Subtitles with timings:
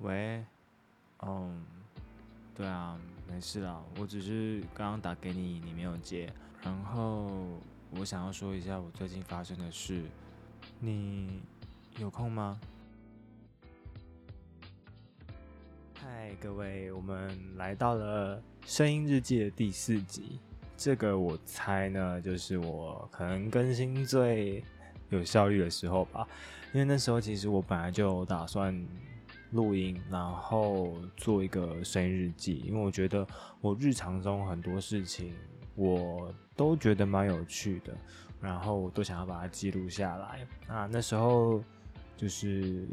[0.00, 0.42] 喂，
[1.26, 1.62] 嗯，
[2.54, 2.98] 对啊，
[3.28, 6.32] 没事啦，我只是刚刚打给你，你没有接。
[6.62, 7.28] 然后
[7.90, 10.02] 我想要说一下我最近发生的事，
[10.78, 11.42] 你
[11.98, 12.58] 有空吗？
[16.02, 20.38] 嗨，各位，我们来到了声音日记的第四集。
[20.78, 24.64] 这个我猜呢，就是我可能更新最
[25.10, 26.26] 有效率的时候吧，
[26.72, 28.74] 因为那时候其实我本来就打算
[29.52, 33.26] 录音，然后做一个声音日记，因为我觉得
[33.60, 35.34] 我日常中很多事情
[35.74, 37.92] 我都觉得蛮有趣的，
[38.40, 40.46] 然后我都想要把它记录下来。
[40.68, 41.62] 啊，那时候
[42.16, 42.86] 就是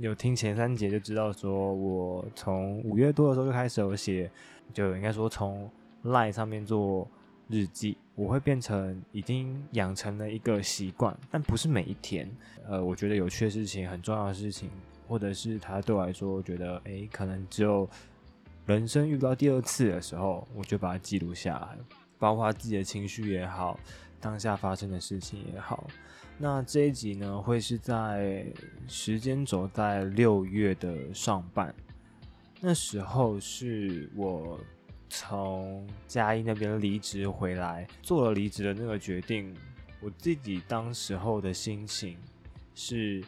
[0.00, 4.30] 有听前三节就知道，说我从五月多的时候就开始有写，
[4.72, 5.70] 就应该说从
[6.04, 7.08] Line 上面做。
[7.52, 12.30] 日记我会变成已经养成了一个习惯，但不是每一天。
[12.64, 14.70] 呃，我觉得有趣的事情、很重要的事情，
[15.10, 17.90] 或者是他对我来说，我觉得诶，可能只有
[18.64, 21.76] 人生遇到第二次的时候，我就把它记录下来，
[22.16, 23.76] 包括自己的情绪也好，
[24.20, 25.88] 当下发生的事情也好。
[26.38, 28.46] 那这一集呢，会是在
[28.86, 31.74] 时间轴在六月的上半，
[32.60, 34.58] 那时候是我。
[35.12, 39.52] 从嘉义那边离职回来，做了离职的那个决定，
[40.00, 42.16] 我自己当时候的心情
[42.76, 43.20] 是，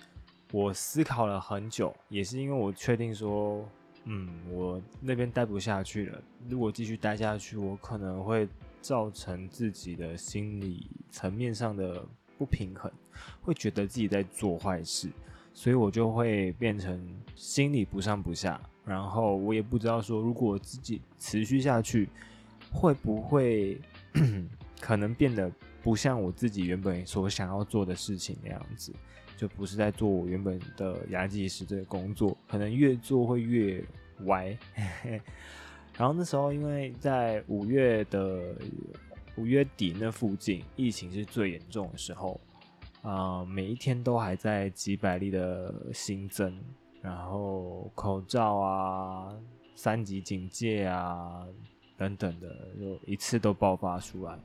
[0.53, 3.67] 我思考了很久，也是因为我确定说，
[4.05, 6.23] 嗯，我那边待不下去了。
[6.47, 8.47] 如果继续待下去，我可能会
[8.83, 12.05] 造成自己的心理层面上的
[12.37, 12.93] 不平衡，
[13.41, 15.09] 会觉得自己在做坏事，
[15.55, 17.03] 所以我就会变成
[17.35, 18.61] 心里不上不下。
[18.85, 22.11] 然后我也不知道说，如果自己持续下去，
[22.71, 23.81] 会不会
[24.83, 25.51] 可能变得
[25.83, 28.93] 不像我自己原本所想要做的事情那样子，
[29.37, 33.85] 就不是在做我原本的牙技师这个工作，可能越做会越
[34.27, 34.57] 歪。
[35.99, 38.55] 然后那时候因为在五月的
[39.37, 42.41] 五月底那附近，疫情是最严重的时候，
[43.03, 46.57] 啊，每一天都还在几百例的新增。
[47.03, 49.37] 然后口罩啊，
[49.75, 51.45] 三级警戒啊，
[51.97, 52.49] 等等的，
[52.79, 54.39] 就一次都爆发出来。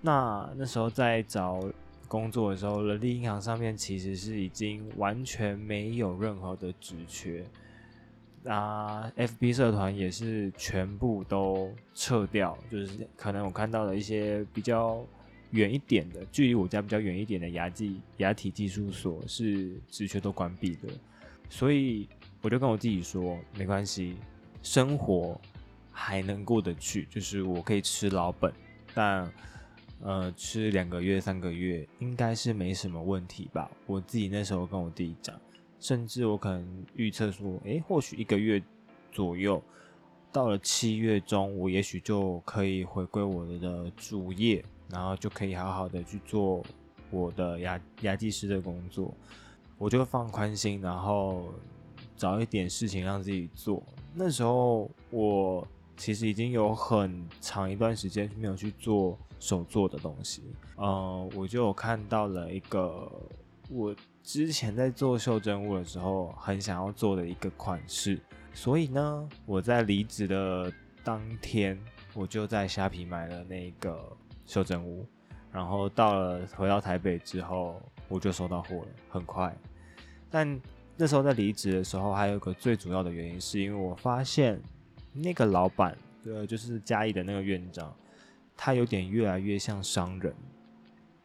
[0.00, 1.60] 那那时候在找
[2.08, 7.44] 工作的时候，人力银行上面其实是已经完全没有任何的职缺，
[8.44, 15.04] 啊，FB 社团也是全部都撤掉，就是可能我看到了一些比较
[15.50, 20.88] 远一点的，距离我家比较远一点的牙技牙体技术所是职缺都关闭的。
[21.48, 22.08] 所以
[22.42, 24.16] 我就跟我自己说，没关系，
[24.62, 25.40] 生活
[25.90, 28.52] 还能过得去，就是我可以吃老本，
[28.94, 29.28] 但
[30.02, 33.70] 呃，吃两个月、三个月应该是没什么问题吧。
[33.86, 35.34] 我自己那时候跟我弟讲，
[35.80, 38.62] 甚至我可能预测说，诶，或许一个月
[39.10, 39.60] 左右，
[40.30, 46.62] 到了七月中，我也许就可以回归我的主业，然后就可以好好的去做
[47.10, 49.12] 我的牙牙技师的工作。
[49.78, 51.52] 我就放宽心，然后
[52.16, 53.82] 找一点事情让自己做。
[54.14, 60.42] 那时候我其实已经有很长一段时间没有去做手做的东西。
[60.76, 63.10] 嗯，我就看到了一个
[63.70, 68.20] 我之前在做袖珍物的时候很想要做的一个款式，
[68.52, 71.78] 所以呢，我在离职的当天，
[72.14, 75.06] 我就在虾皮买了那个袖珍物，
[75.50, 77.80] 然后到了回到台北之后。
[78.08, 79.52] 我就收到货了，很快。
[80.30, 80.60] 但
[80.96, 84.62] 那时候在离职的时候，还有一个最主要的原因，是因为我发现
[85.16, 87.94] 那个老板，呃，就是嘉义的那个院长，
[88.56, 90.34] 他有点越来越像商人。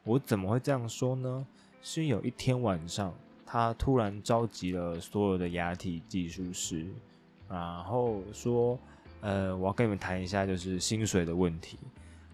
[0.03, 1.45] 我怎么会这样说呢？
[1.81, 3.13] 是有一天晚上，
[3.45, 6.87] 他突然召集了所有的牙体技术师，
[7.49, 8.79] 然后说
[9.21, 11.77] ：“呃，我要跟你们谈一下，就是薪水的问题。”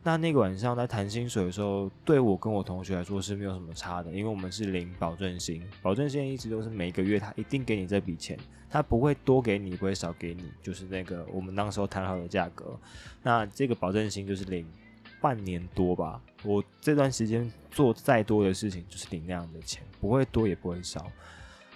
[0.08, 8.40] 那那个晚上在谈薪水的时候，对我跟我同学来说是没有什么差的，因为我们是领保证金，保证金一直都是每个月他一定给你这笔钱，
[8.70, 12.80] 他不会多给你，不会少给你，就是那个我们那时候谈好的价格。
[13.22, 14.66] 那这个保证金就是领
[15.20, 21.06] 半年多吧，我这段时间做再多的事情就是领那样的钱，不会多也不会少。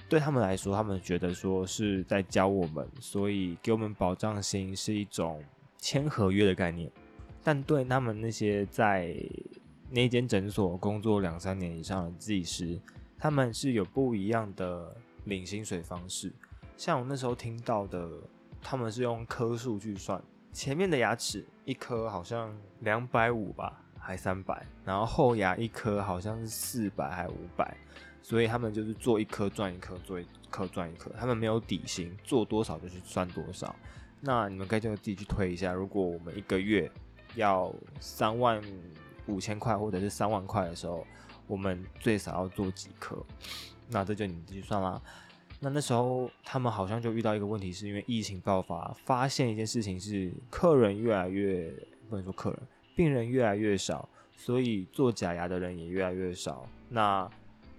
[0.08, 5.44] 对他们来说，他们觉得说是在教我们，所以给我们保障金是一种
[5.78, 6.90] 签合约的概念。
[7.44, 9.16] 但对他们那些在
[9.90, 12.80] 那间诊所工作两三年以上的技师，
[13.18, 14.96] 他们是有不一样的
[15.26, 16.32] 领薪水方式。
[16.78, 18.10] 像我那时候听到的，
[18.62, 20.22] 他们是用颗数去算，
[20.54, 27.78] 前面的牙齿一颗好像两百五吧，还三百，然后后牙一颗好像是四百还五百，
[28.22, 33.76] 所以他们就是做一颗赚一颗，做一颗赚一颗，他们没有底薪，做多少就去算多少。
[34.20, 36.90] 那你们可以就自己去推一下，如果我们一个月
[37.36, 38.62] 要三万
[39.28, 41.06] 五千块或者是三万块的时候，
[41.48, 43.18] 我们最少要做几颗？
[43.90, 45.02] 那这就你自己算啦。
[45.60, 51.72] 那那时候他们好像就遇到一个问题，是因为疫情爆发，发现一件事情是客人越来越
[52.10, 52.60] 不能说客人，
[52.96, 56.68] 病人越来越少，所以做假牙的人也越来越少。
[56.90, 57.30] 那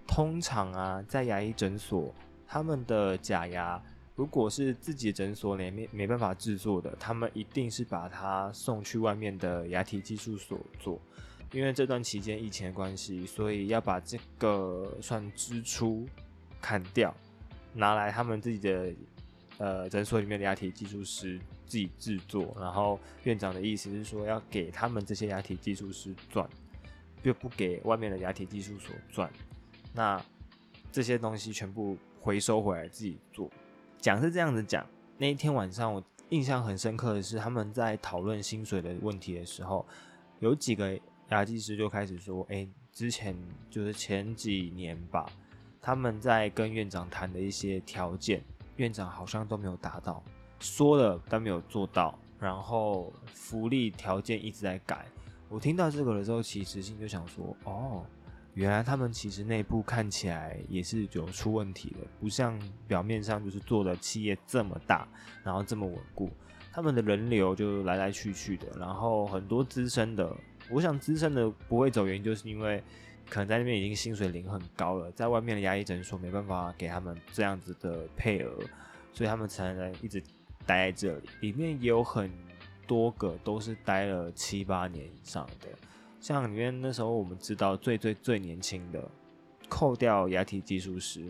[0.07, 2.13] 通常啊，在牙医诊所，
[2.47, 3.81] 他们的假牙
[4.15, 11.01] 如果是自己诊所里面没办法制作的，他们一定是把它送去外面的牙体技术所做。
[11.51, 16.07] 因为这段期间疫情的关系，所以要把这个算支出
[16.61, 17.13] 砍掉。
[17.73, 18.93] 拿来他们自己的
[19.57, 26.47] 呃诊所里面的牙体技术师自己制作，然后院长的意思是说要给他们这些牙体技术师赚，
[27.23, 29.31] 就不给外面的牙体技术所赚。
[29.91, 30.23] 那
[30.91, 33.49] 这些东西全部回收回来自己做。
[34.03, 34.85] 讲是这样子讲，
[35.17, 39.85] 那一天晚上我印象很深刻的是，他们在讨论薪水的问题的时候，
[40.39, 43.33] 有几个牙技师就开始说：“哎，之前
[43.69, 45.25] 就是前几年吧。”
[45.81, 48.43] 他们在跟院长谈的一些条件，
[48.75, 50.21] 院长好像都没有达到，
[50.59, 55.05] 说了但没有做到，然后福利条件一直在改。
[55.47, 58.05] 我听到这个的时候，其实心就想说，哦，
[58.53, 65.07] 原来他们其实内部看起来也是有出问题的，不像表面上就是做的企业这么大，
[65.43, 66.29] 然后这么稳固，
[66.71, 70.35] 他们的人流就来来去去的，然后很多资深的，
[70.69, 72.83] 我想资深的不会走，原因就是因为。
[73.29, 78.59] 可能在那边已经薪水领很高了，在外面的牙医诊所没办法给他们这样子的配额，
[79.13, 80.21] 所以他们才能一直
[80.65, 81.29] 待在这里。
[81.39, 82.29] 里面也有很
[82.85, 85.69] 多个都是待了七八年以上的，
[86.23, 89.11] 像里面那时候我们知道最最最年轻的，
[89.67, 91.21] 扣掉牙体技术师，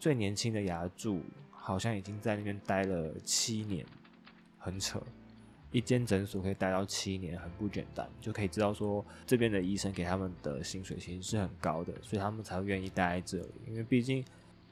[0.00, 1.20] 最年轻的牙柱
[1.52, 3.86] 好像已经在那边待了七年，
[4.58, 5.00] 很扯。
[5.70, 13.54] 一间诊所可以待到七年，很不简单，就可以知道说这边的医生给他们的薪水其实是很高的，所以他们才会愿意待在这里。
[13.68, 14.24] 因为毕竟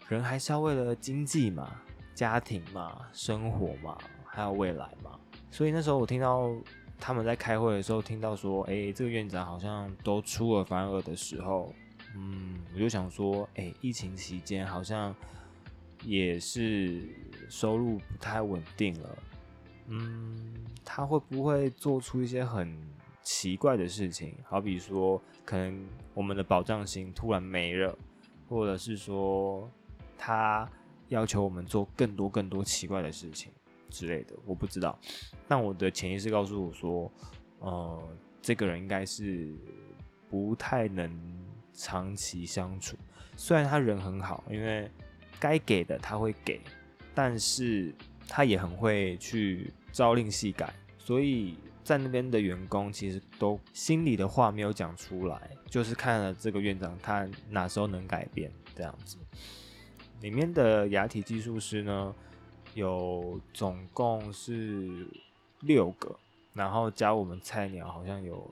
[0.08, 1.80] 人还是要为了经济嘛、
[2.16, 5.16] 家庭嘛、生活嘛，还有未来嘛。
[5.52, 6.52] 所以那时候我听到
[6.98, 11.74] 他们在开会的时候，听到说，哎，这个院长好像都出尔反尔的时候，
[12.14, 15.14] 嗯，我就想说，哎，疫情期间好像
[16.04, 17.08] 也是
[17.48, 19.18] 收入不太稳定了。
[19.88, 20.54] 嗯，
[20.84, 22.78] 他会不会做出一些很
[23.22, 24.34] 奇怪的事情？
[24.44, 25.84] 好比说，可能
[26.14, 27.98] 我们的保障型突然没了，
[28.48, 29.68] 或者是说
[30.16, 30.68] 他
[31.08, 33.52] 要求我们做更多更多奇怪的事情
[33.92, 34.98] 之类的，我不知道。
[35.46, 37.12] 但我的潜意识告诉我说，
[37.60, 38.02] 呃，
[38.40, 39.54] 这个人应该是
[40.28, 41.08] 不太能
[41.72, 42.96] 长期相处。
[43.36, 44.90] 虽然他人很好，因为
[45.38, 46.60] 该给的他会给，
[47.14, 47.94] 但是。
[48.28, 59.18] 他也很会去朝令夕改，所以在那边的员工其实都心里的话没有讲出来，就是看了这个院长看哪时候能改变这样子。
[60.20, 62.14] 里面的牙体技术师呢，
[62.74, 65.06] 有总共是
[65.60, 66.16] 六个，
[66.52, 68.50] 然后加我们菜鸟好像有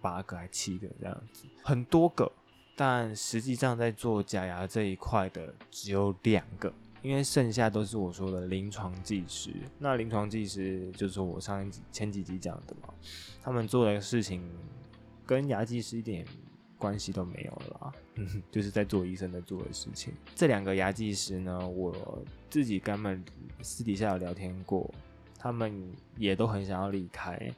[0.00, 2.30] 八个还七个这样子，很多个，
[2.76, 6.72] 但实际上在做假牙这一块的只有两个。
[7.02, 12.92] 因为剩下都是我说的临床技师，那临床技师就是我上一前几集讲的嘛，
[13.40, 14.42] 他们做的事情
[15.24, 16.26] 跟牙技师一点
[16.78, 20.12] 关系都没有了啦，嗯， 就是在做医生在做的事情。
[20.34, 21.94] 这两个牙技师呢，我
[22.50, 23.24] 自己跟他们
[23.62, 24.88] 私底下有聊天过，
[25.38, 25.72] 他们
[26.16, 27.50] 也都很想要离开，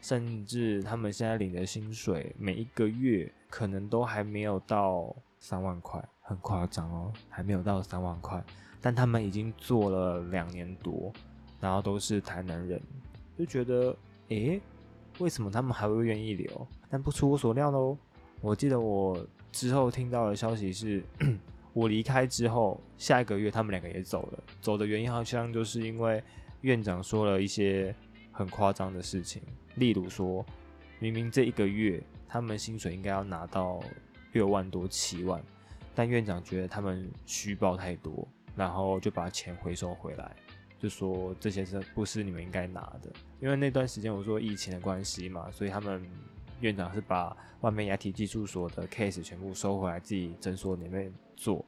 [0.00, 8.42] 甚至他们现在领的薪水每一个月可能都还没有到三万块，很夸张哦，还没有到三万块。
[8.80, 11.12] 但他们已经做了两年多，
[11.60, 12.80] 然后都是台南人，
[13.36, 13.96] 就觉得，
[14.28, 14.60] 诶，
[15.18, 16.66] 为什么他们还会愿意留？
[16.88, 17.96] 但不出我所料喽。
[18.46, 21.02] 我记得我之后听到的消息是，
[21.72, 24.38] 我离开之后，下一个月他们两个也走了。
[24.60, 26.22] 走的原因好像就是因为
[26.60, 27.92] 院长说了一些
[28.30, 29.42] 很夸张的事情，
[29.74, 30.46] 例如说，
[31.00, 33.80] 明明这一个月他们薪水应该要拿到
[34.30, 35.42] 六万多、七万，
[35.92, 38.26] 但院长觉得他们虚报太多。
[38.54, 40.34] 然后就把钱回收回来，
[40.78, 43.12] 就说这些是不是你们应该拿的？
[43.38, 46.02] 因为那段时间我说疫情的关系嘛，所以他们
[46.60, 51.64] 院长是把外面牙体技术所的 case 全部收回来，自己诊所里面做。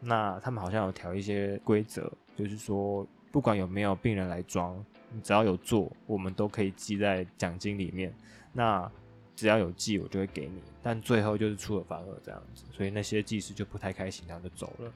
[0.00, 8.14] 那他们好像有调一些规则，就是说不管有没有病人来装，你只要有做，我们都可以记在奖金里面。
[8.52, 8.90] 那
[9.34, 14.92] 只要有记我就会给你，但最后就是出尔反尔这样子，所以那些技师就不太开心，然后就走了。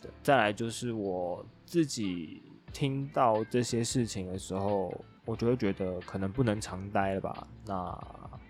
[0.00, 2.42] 对，再来就是我自己
[2.72, 4.92] 听到这些事情的时候，
[5.26, 7.46] 我就会觉得可能不能常待了吧。
[7.66, 7.84] 那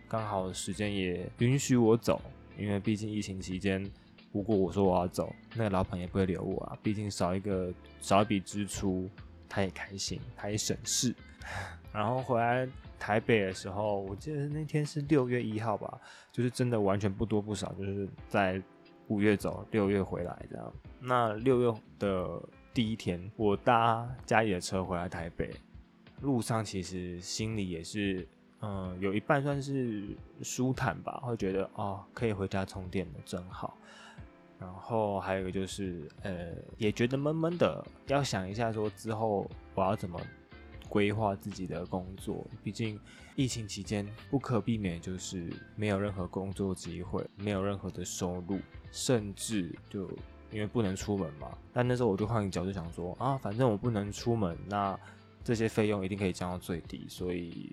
[0.09, 2.21] 刚好时间也允许我走，
[2.57, 3.83] 因为毕竟疫情期间，
[4.33, 9.09] 如果我说我要走，那个老板也不会留我啊，毕竟少一个少一笔支出，
[9.49, 11.15] 他也开心，他也省事。
[11.93, 15.99] 然后回来台北的时候，我记得那天是六月一号吧，
[16.31, 18.63] 就是真的完全不多不少，就是在
[19.09, 20.73] 五月走，六月回来这样。
[21.01, 22.43] 那六月的
[22.75, 25.51] 第一天，我搭家里的车回来台北，
[26.21, 28.29] 路上其实心里也是，
[28.67, 30.09] 嗯，有一半算是
[30.43, 33.77] 舒坦吧，会觉得哦，可以回家充电了，真好。
[34.59, 40.21] 然后还有一个就是，呃，也觉得闷闷的，要想一下说之后我要怎么。
[40.89, 42.99] 规划自己的工作，毕竟
[43.35, 48.61] 疫情期间不可避免就是没有任何工作机会，没有任何的收入，
[48.93, 50.09] 甚至就
[50.53, 51.49] 因为不能出门嘛。
[51.73, 54.97] 但那时候我就换个角度想说啊，反正我不能出门，那
[55.43, 57.69] 这些费用一定可以降到最低，所以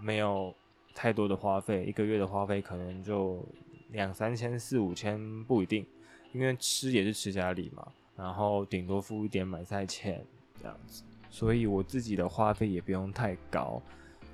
[0.00, 0.54] 没有
[0.94, 3.44] 太多的花费，一个月的花费可能就
[3.90, 5.86] 两三千、四五千不一定，
[6.32, 7.86] 因为吃也是吃家里嘛，
[8.16, 10.24] 然后顶多付一点买菜钱
[10.60, 11.02] 这样子。
[11.28, 13.82] 所以我自己的花费也不用太高，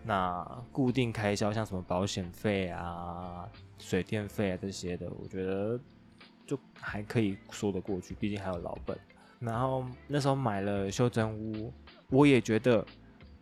[0.04, 5.80] 那固定开销像什么保险费啊、水电费啊这些的，我觉得
[6.46, 8.96] 就还可以说得过去，毕竟还有老本。
[9.40, 11.72] 然后那时候买了袖珍屋，
[12.08, 12.86] 我也觉得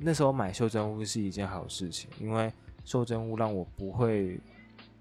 [0.03, 2.51] 那时候买袖珍屋是一件好事情，因为
[2.85, 4.41] 袖珍屋让我不会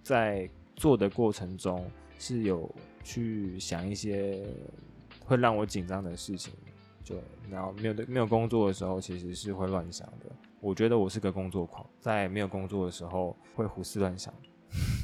[0.04, 2.70] 在做的过程中是有
[3.04, 4.46] 去想一些
[5.26, 6.54] 会让我紧张的事情。
[7.02, 7.16] 就，
[7.50, 10.26] 然后没有没有工作的时候，其实是会乱想的。
[10.60, 14.34] 我觉得我是个工作狂，在没有工作的时候会胡思乱想。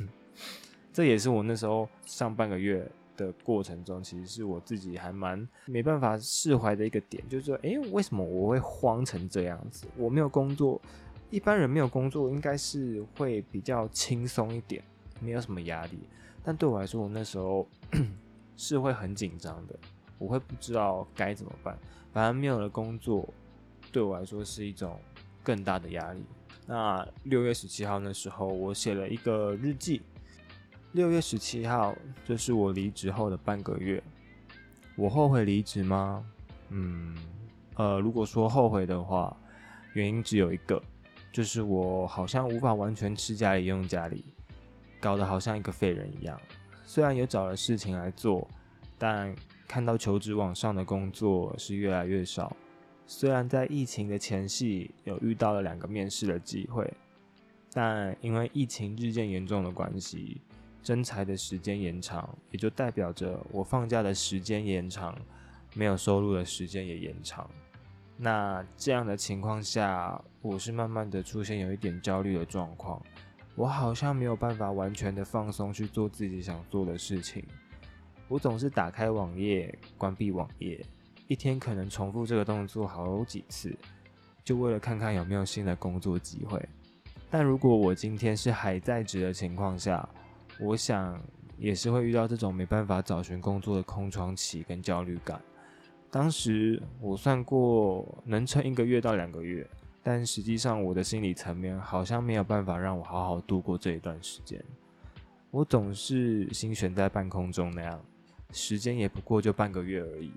[0.92, 2.86] 这也是我那时候上半个月
[3.16, 9.86] 的过程中，其实是我自己还蛮没办法释怀的一个点，就是说，哎，为什么我会慌成这样子？
[9.98, 10.82] 我没有工作，
[11.30, 14.84] 一般人没有工作应该是会比较轻松一点，
[15.20, 16.00] 没有什么压力。
[16.44, 17.68] 但对我来说，我那时候
[18.56, 19.78] 是会很紧张的。
[20.18, 21.78] 我会不知道该怎么办，
[22.14, 23.28] 反而没有了工作，
[23.92, 24.98] 对我来说是一种
[25.44, 26.24] 更大的压力。
[26.66, 30.02] 那六月十七号那时候，我写了一个日记。
[30.96, 34.02] 六月十七号，这是我离职后的半个月。
[34.96, 36.26] 我后悔离职吗？
[36.70, 37.14] 嗯，
[37.76, 39.36] 呃，如果说后悔的话，
[39.92, 40.82] 原因只有一个，
[41.34, 44.24] 就是我好像无法完全吃家里用家里，
[45.02, 46.40] 搞得好像一个废人一样。
[46.86, 48.48] 虽然也找了事情来做，
[48.98, 49.36] 但。
[49.68, 52.56] 看到求职网上的工作是越来越少，
[53.08, 56.94] 虽然在疫情的前夕有遇到了两个面试的机会，
[57.74, 60.40] 但因为疫情日渐严重的关系，
[60.86, 65.18] 征才的时间延长，也就代表着我放假的时间延长，
[65.74, 67.50] 没有收入的时间也延长。
[68.16, 73.02] 那这样的情况下，我是慢慢的出现有一点焦虑的状况，
[73.56, 77.44] 我好像没有办法完全的放松去做自己想做的事情。
[78.28, 80.86] 我总是打开网页，关闭网页，
[81.28, 83.76] 一天可能重复这个动作好几次，
[84.44, 86.64] 就为了看看有没有新的工作机会。
[87.32, 90.08] 但如果我今天是还在职的情况下，
[90.60, 91.22] 我想
[91.58, 95.42] 也是会遇到这种没办法找寻工作的空窗期跟焦虑感。
[96.10, 99.68] 当时我算过能撑一个月到两个月，
[100.02, 104.64] 但实际上我的心理层面好像没有办法让我好好度过这一段时间。
[105.52, 108.00] 我总是心悬在半空中那样。
[108.52, 110.32] 时间也不过就半个月而已，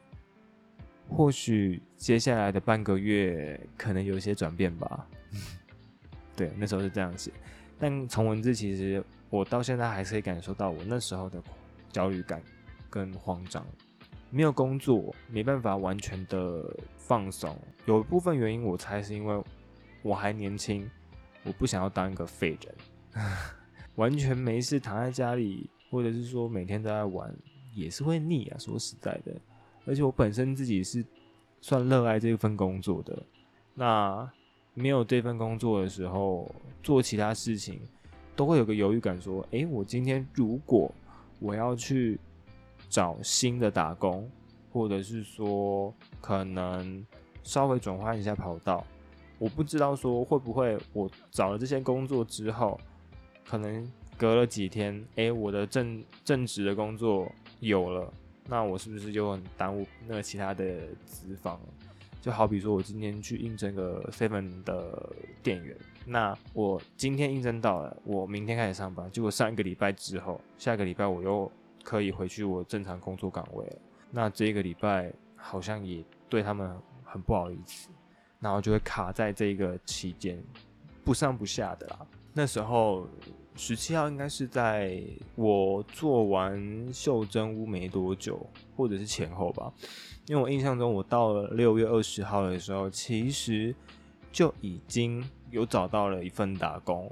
[1.09, 5.07] 或许接下来的半个月可能有些转变吧。
[6.35, 7.31] 对，那时候是这样写。
[7.79, 11.43] 但从文字其实我到现在还是可以感受到我那时候的
[11.91, 12.43] 焦虑感
[12.89, 13.65] 跟慌张。
[14.31, 16.65] 没有工作，没办法完全的
[16.97, 17.57] 放松。
[17.87, 19.43] 有一部分原因我猜是因为
[20.03, 20.89] 我还年轻，
[21.45, 23.25] 我不想要当一个废人，
[23.97, 27.35] 完全没事躺在家里，或者是说每天都在玩。
[27.75, 29.33] 也是会腻啊，说实在的，
[29.87, 31.05] 而且我本身自己是
[31.61, 33.23] 算热爱这份工作的。
[33.73, 34.29] 那
[34.75, 37.81] 没有这份工作的时候，做其他事情
[38.39, 40.95] 都会有个犹豫感，说：诶，我今天如果
[41.41, 42.21] 我要去
[42.89, 44.31] 找新的打工，
[44.71, 47.05] 或者是说可能
[47.43, 48.87] 稍微转换一下跑道，
[49.41, 52.81] 我不知道说会不会我找了这些工作之后，
[53.45, 53.85] 可能
[54.17, 57.29] 隔了几天，诶，我的正正职的工作。
[57.59, 58.09] 有了，
[58.47, 60.65] 那我是不是就很耽误那个其他的
[61.05, 61.59] 资方？
[62.21, 65.77] 就好比说我今天去应征个 Seven 的店员，
[66.11, 71.51] 那我今天应征到了，我明天开始上班，结果上一个礼拜之后，下个礼拜我又
[71.85, 73.77] 可以回去我正常工作岗位了。
[74.11, 76.75] 那这个礼拜好像也对他们
[77.05, 77.91] 很不好意思，
[78.41, 80.43] 然后就会卡在这个期间，
[81.05, 82.07] 不上不下的啦。
[82.33, 83.07] 那时候
[83.55, 85.03] 十七号应该是在
[85.35, 88.47] 我做完袖珍屋没多久，
[88.77, 89.71] 或者是前后吧。
[90.27, 93.75] 因为我印象中，我到了六月二十号的时候，其实
[94.33, 97.11] 就已经有找到了一份打工。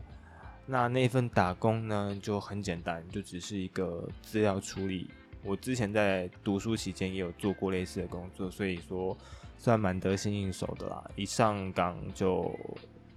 [0.66, 5.08] 那那份打工呢，就很简单，就只是一个资料处理。
[5.44, 9.16] 我之前在读书期间也有做过类似的工作，所以说
[9.56, 11.08] 算蛮得心应手的啦。
[11.14, 12.52] 一上岗就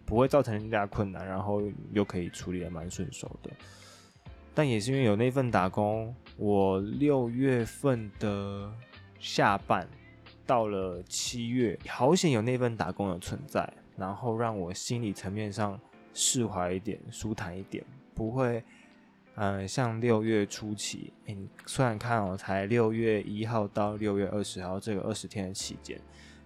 [0.05, 3.49] 不会造成人家困难，然后又可以处理的蛮顺手的。
[4.53, 8.71] 但也是因为有那份打工，我六月份的
[9.19, 9.89] 下半
[10.45, 15.79] 到了七月，好险有那份打工的存在，然后让我心理层面上
[16.13, 17.83] 释怀一点、舒坦一点，
[18.15, 18.63] 不会。
[19.41, 25.97] 嗯，像六月初期，你虽然看哦，才六月一号到六月二十号这个二十天的期间，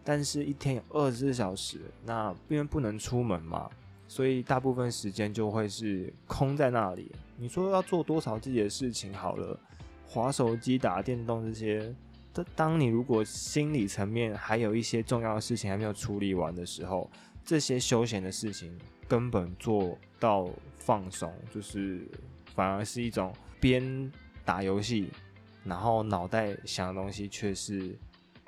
[0.04, 3.68] 但是一天有二十四小时，那因为不能出门嘛，
[4.08, 7.12] 所以大部分时间就会是空在那里。
[7.36, 9.60] 你说要做多少自己的事情好了，
[10.06, 11.96] 划手机、打电动这些，
[12.32, 17.10] 当当你如果心理层面还有一些重要的事情还没有处理完的时候，
[17.44, 22.08] 这些休闲的事情根本做到放松，就是。
[22.56, 24.12] 反而是一种边
[24.46, 25.10] 打游戏，
[25.64, 27.98] 然后脑袋想的东西却是，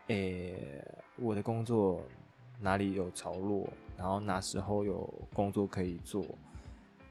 [0.10, 0.86] 诶，
[1.16, 2.04] 我的工作
[2.60, 6.24] 哪里有着落，然后哪时候有工作可以做，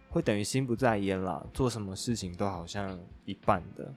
[0.09, 1.45] 会等于心不在焉啦。
[1.53, 3.93] 做什么事情都好像一半的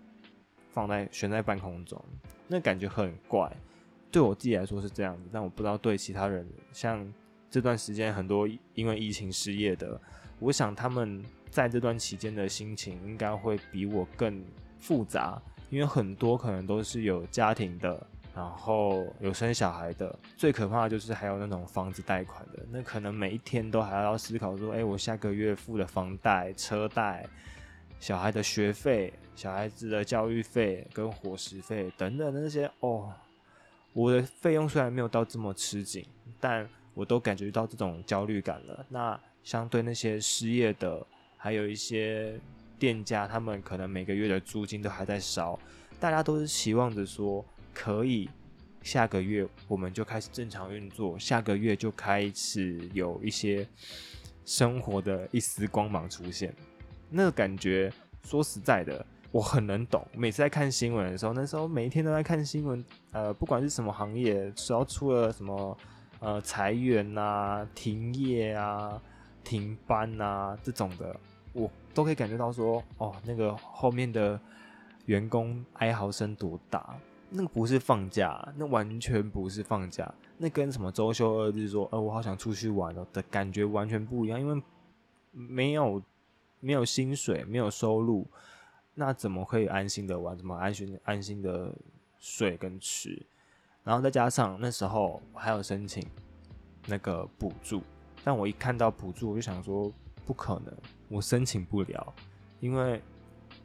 [0.72, 2.03] 放在悬在半空中，
[2.48, 3.56] 那感觉很怪。
[4.10, 7.08] 对我自己来说是这样子，但我不知道对其他人，像
[7.50, 10.00] 这段时间很多因为疫情失业的，
[10.39, 11.24] 我想他们。
[11.50, 14.44] 在这段期间的心情应该会比我更
[14.77, 20.14] 复杂，因为很多可能都是有家庭的，然后有生小孩的。
[20.36, 27.25] 最可怕的就是还有那种房子贷款的，那可能每一天都还要思考说：哎，我下个月付的房贷、车贷、
[28.00, 33.12] 小孩的学费、小孩子的教育费跟伙食费等等那些哦，
[33.94, 36.05] 我的费用虽然没有到这么吃紧，
[36.40, 38.86] 但我都感觉到这种焦虑感了。
[38.90, 41.05] 那相对那些失业的。
[41.40, 42.38] 还有一些
[42.79, 45.57] 店家，他们可能每个月的租金都还在烧，
[46.00, 48.27] 大家都是期望着说，可以
[48.81, 53.66] 下个月我们就开始正常运作，下个月就开始有一些
[54.46, 56.51] 生活的一丝光芒出现。
[57.07, 60.05] 那个感觉，说实在的，我很能懂。
[60.14, 65.77] 每次在看新闻的时候，那时候每一天都在看新闻，呃，不管是什么行业，只要出了什么
[66.20, 69.01] 呃裁员啊、停业啊。
[69.44, 71.18] 停班啊，这种的，
[71.53, 74.38] 我都可以感觉到说，哦，那个后面的
[75.06, 77.00] 员工哀嚎声多大？
[77.30, 84.62] 那个不是放假，那完全不是放假，那跟什么周休二日说，呃，我好想出去玩哦的感觉完全不一样，因为
[85.32, 86.03] 没有
[86.60, 88.27] 没有薪水，没有收入，
[88.96, 90.38] 那怎么可以安心的玩？
[90.38, 91.74] 怎么安心安心的
[92.20, 93.25] 睡跟吃？
[93.88, 96.06] 然后再加上那时候我还有申请
[96.88, 97.82] 那个补助。
[98.22, 99.90] 但我一看到补助，我就想说
[100.26, 100.76] 不可能，
[101.08, 102.14] 我申请不了，
[102.60, 103.02] 因为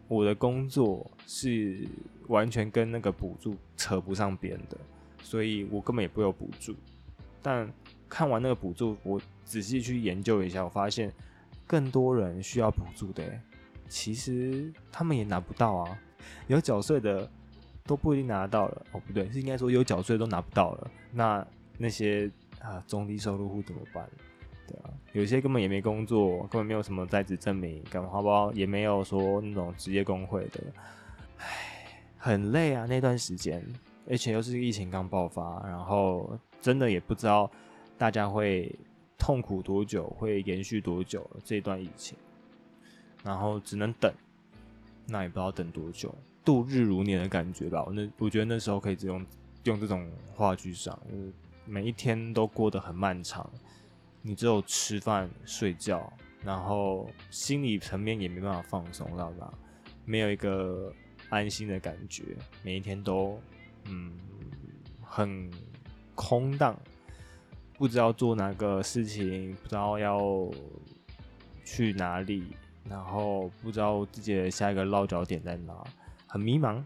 [0.06, 1.84] 我的工作是
[2.28, 4.78] 完全跟那个补助扯不上边的，
[5.24, 6.76] 所以我根本也不有补助。
[7.42, 7.68] 但
[8.08, 11.12] 看完那个补助，我仔细去研究一下，我发现
[11.66, 13.24] 更多人需要补助的，
[13.88, 15.98] 其实他们也拿不到啊，
[16.46, 17.28] 有缴税的
[17.84, 18.86] 都不一定拿得到了。
[18.92, 20.90] 哦，不对，是应该说有缴税都拿不到了。
[21.12, 21.46] 那
[21.78, 24.08] 那些啊中低收入户怎么办？
[24.66, 30.60] 对啊，有些根本也没工作，根本没有什么在职证明，干嘛花包也没有说那种职业工会的，
[31.38, 33.60] 唉，很累啊那段时间，
[34.08, 37.50] 而且又是疫情刚爆发，然后真的也不知道
[37.98, 38.72] 大家会
[39.18, 42.16] 痛苦多久，会延续多久这段疫情，
[43.24, 44.12] 然后只能等，
[45.08, 47.82] 那也不知道等多久，度日如年的感觉吧。
[47.84, 49.24] 我那我觉得那时候可以只用
[49.64, 51.32] 用这种话剧上，就是
[51.64, 53.48] 每一天都过得很漫长。
[54.20, 56.12] 你只有吃饭睡觉，
[56.44, 59.52] 然后心理层面也没办法放松，知道吧？
[60.04, 60.92] 没有一个
[61.28, 62.22] 安心的感觉，
[62.62, 63.40] 每一天都
[63.86, 64.12] 嗯
[65.02, 65.50] 很
[66.14, 66.78] 空荡，
[67.76, 70.48] 不知道做哪个事情，不知道要
[71.64, 72.56] 去哪里，
[72.88, 75.82] 然后不知道自己的下一个落脚点在哪，
[76.32, 76.82] 很迷茫。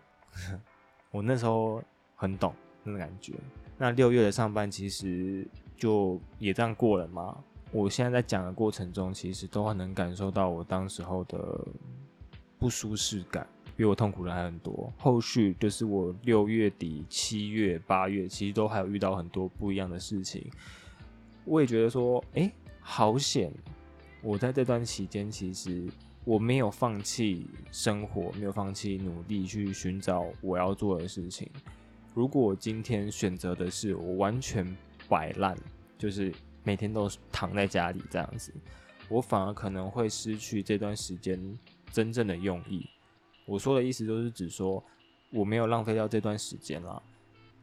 [1.10, 1.82] 我那时候
[2.14, 3.32] 很懂那种感觉。
[3.78, 5.46] 那六月的上班其实。
[5.78, 7.36] 就也这样过了嘛，
[7.70, 11.38] 我现在在讲的过程中，其实都很能感受到我当时候的
[12.58, 14.90] 不舒适感，比我痛苦的还很多。
[14.96, 20.50] 后续就是我六月底、七月、八月，其实都还有遇到很多不一样的事情。
[21.44, 23.52] 我也觉得说，哎，好险！
[24.22, 25.86] 我在这段期间，其实
[26.26, 31.48] 我没有放弃生活，没有放弃努力去寻找我要做的事情。
[32.14, 34.76] 如果我今天选择的是我完全
[35.08, 35.56] 摆烂，
[35.96, 36.34] 就是
[36.64, 38.52] 每天都躺在家里这样子，
[39.08, 41.40] 我反而可能会失去这段时间
[41.92, 42.84] 真正的用意。
[43.44, 44.82] 我说的意思就是指说，
[45.30, 47.00] 我没有浪费掉这段时间啦，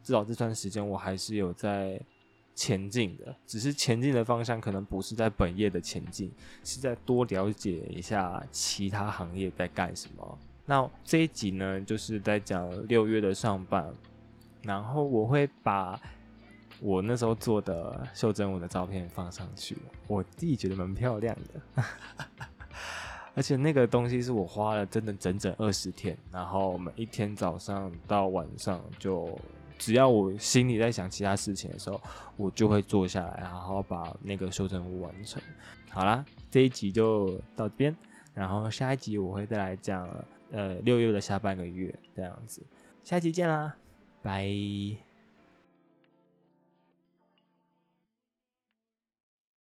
[0.02, 2.00] 至少这段时间我还是有在。
[2.54, 6.30] 前进的，只是前进的方向可能不是在本业的前进，
[6.62, 10.38] 是在多了解一下其他行业在干什么。
[10.64, 13.92] 那这一集呢，就是在讲六月的上半，
[14.62, 16.00] 然后我会把
[16.80, 21.84] 我那时候做的袖珍舞的照片放上去，我自己觉得蛮漂亮的，
[23.34, 29.36] 而且那个东西是我花了真的整整二十天，然后每一天早上到晚上就。
[29.78, 32.00] 只要我心里在想其他事情的时候，
[32.36, 35.42] 我就会坐下来，好好把那个修正物完成。
[35.90, 37.96] 好啦，这一集就到这边，
[38.34, 40.08] 然后下一集我会再来讲，
[40.50, 42.62] 呃，六月的下半个月这样子。
[43.02, 43.76] 下期见啦，
[44.22, 45.13] 拜。